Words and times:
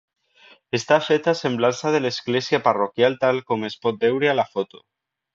Està 0.75 0.95
feta 1.07 1.33
a 1.35 1.37
semblança 1.41 1.91
de 1.95 1.99
l'església 2.05 2.59
parroquial 2.67 3.17
tal 3.25 3.41
com 3.51 3.67
es 3.69 3.77
pot 3.83 4.01
veure 4.07 4.31
a 4.33 4.35
la 4.41 4.47
foto. 4.55 4.83